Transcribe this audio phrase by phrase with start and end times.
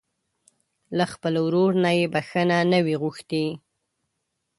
[0.97, 3.45] له خپل ورور نه يې بښته نه وي غوښتې.